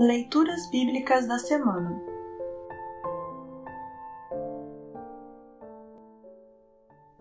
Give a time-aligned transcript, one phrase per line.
[0.00, 2.02] Leituras Bíblicas da Semana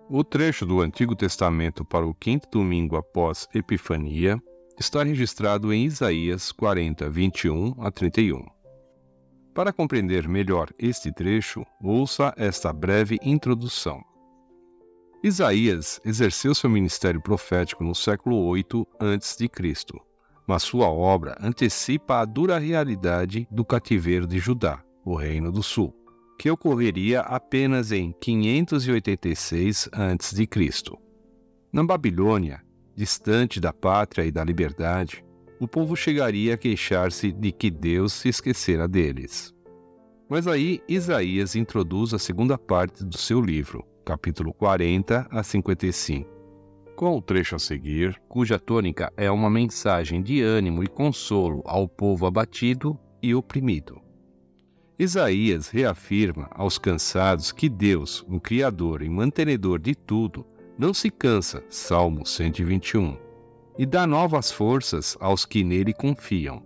[0.10, 4.42] O trecho do Antigo Testamento para o quinto domingo após Epifania
[4.80, 8.46] está registrado em Isaías 40, 21 a 31.
[9.54, 14.02] Para compreender melhor este trecho, ouça esta breve introdução.
[15.22, 19.50] Isaías exerceu seu ministério profético no século 8 a.C.,
[20.50, 25.94] mas sua obra antecipa a dura realidade do cativeiro de Judá, o Reino do Sul,
[26.40, 30.50] que ocorreria apenas em 586 a.C.
[31.72, 32.64] Na Babilônia,
[32.96, 35.24] distante da pátria e da liberdade,
[35.60, 39.54] o povo chegaria a queixar-se de que Deus se esquecera deles.
[40.28, 46.39] Mas aí Isaías introduz a segunda parte do seu livro, capítulo 40 a 55.
[47.00, 51.88] Com o trecho a seguir, cuja tônica é uma mensagem de ânimo e consolo ao
[51.88, 54.02] povo abatido e oprimido.
[55.00, 60.46] Isaías reafirma aos cansados que Deus, o Criador e mantenedor de tudo,
[60.78, 63.18] não se cansa, Salmo 121,
[63.78, 66.62] e dá novas forças aos que nele confiam.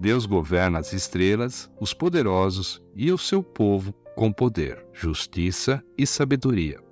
[0.00, 6.84] Deus governa as estrelas, os poderosos e o seu povo com poder, justiça e sabedoria.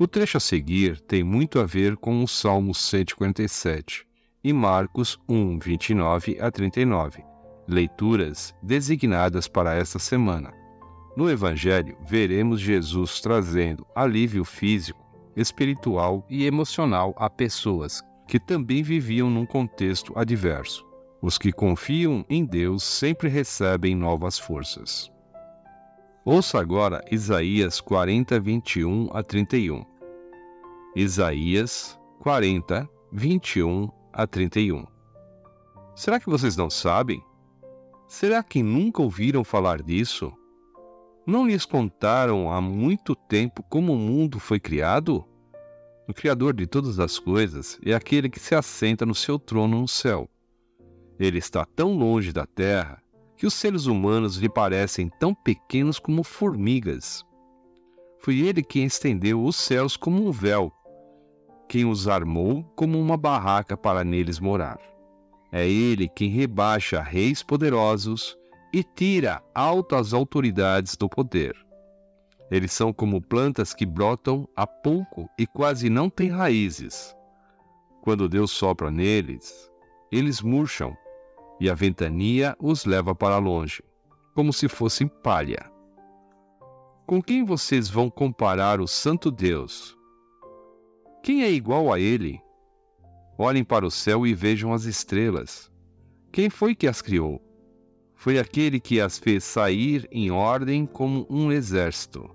[0.00, 4.06] O trecho a seguir tem muito a ver com o Salmo 147
[4.42, 7.22] e Marcos 1, 29 a 39,
[7.68, 10.54] leituras designadas para esta semana.
[11.14, 15.06] No Evangelho, veremos Jesus trazendo alívio físico,
[15.36, 20.82] espiritual e emocional a pessoas que também viviam num contexto adverso.
[21.20, 25.12] Os que confiam em Deus sempre recebem novas forças.
[26.24, 29.89] Ouça agora Isaías 40, 21 a 31.
[30.96, 34.84] Isaías 40, 21 a 31.
[35.94, 37.22] Será que vocês não sabem?
[38.08, 40.32] Será que nunca ouviram falar disso?
[41.24, 45.24] Não lhes contaram há muito tempo como o mundo foi criado?
[46.08, 49.86] O Criador de todas as coisas é aquele que se assenta no seu trono no
[49.86, 50.28] céu.
[51.20, 53.00] Ele está tão longe da terra
[53.36, 57.24] que os seres humanos lhe parecem tão pequenos como formigas.
[58.18, 60.72] Foi ele quem estendeu os céus como um véu,
[61.70, 64.80] quem os armou como uma barraca para neles morar.
[65.52, 68.36] É ele quem rebaixa reis poderosos
[68.72, 71.54] e tira altas autoridades do poder.
[72.50, 77.14] Eles são como plantas que brotam há pouco e quase não têm raízes.
[78.02, 79.70] Quando Deus sopra neles,
[80.10, 80.92] eles murcham
[81.60, 83.80] e a ventania os leva para longe,
[84.34, 85.70] como se fossem palha.
[87.06, 89.99] Com quem vocês vão comparar o Santo Deus?
[91.22, 92.40] Quem é igual a ele?
[93.36, 95.70] Olhem para o céu e vejam as estrelas.
[96.32, 97.42] Quem foi que as criou?
[98.14, 102.30] Foi aquele que as fez sair em ordem como um exército.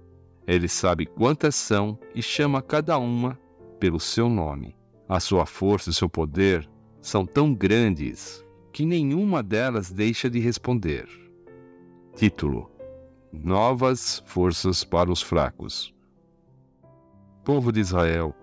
[0.47, 3.39] Ele sabe quantas são e chama cada uma
[3.79, 4.75] pelo seu nome.
[5.09, 6.69] A sua força e seu poder
[7.01, 11.07] são tão grandes que nenhuma delas deixa de responder.
[12.15, 12.69] Título:
[13.31, 15.93] Novas forças para os fracos.
[17.43, 18.35] Povo de Israel,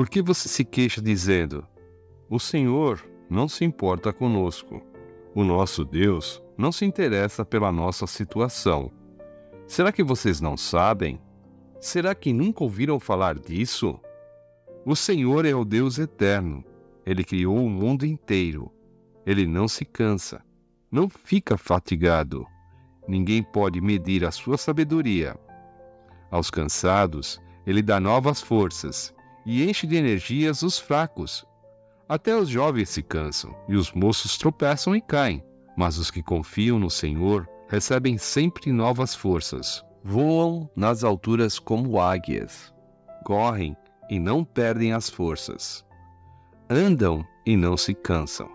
[0.00, 1.62] por que você se queixa dizendo:
[2.30, 4.80] O Senhor não se importa conosco?
[5.34, 8.90] O nosso Deus não se interessa pela nossa situação.
[9.66, 11.20] Será que vocês não sabem?
[11.78, 14.00] Será que nunca ouviram falar disso?
[14.86, 16.64] O Senhor é o Deus eterno.
[17.04, 18.72] Ele criou o mundo inteiro
[19.26, 20.42] ele não se cansa,
[20.90, 22.46] não fica fatigado.
[23.06, 25.38] Ninguém pode medir a sua sabedoria.
[26.30, 31.46] Aos cansados, ele dá novas forças e enche de energias os fracos.
[32.08, 35.42] Até os jovens se cansam e os moços tropeçam e caem,
[35.76, 39.84] mas os que confiam no Senhor recebem sempre novas forças.
[40.02, 42.74] Voam nas alturas como águias,
[43.24, 43.76] correm
[44.08, 45.84] e não perdem as forças,
[46.68, 48.48] andam e não se cansam.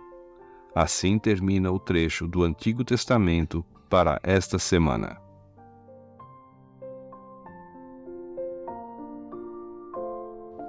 [0.76, 5.25] Assim termina o trecho do Antigo Testamento para esta semana.